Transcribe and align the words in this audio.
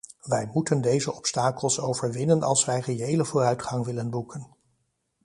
Wij 0.21 0.49
moeten 0.53 0.81
deze 0.81 1.13
obstakels 1.13 1.79
overwinnen 1.79 2.43
als 2.43 2.65
wij 2.65 2.79
reële 2.79 3.25
vooruitgang 3.25 3.85
willen 3.85 4.09
boeken. 4.09 4.47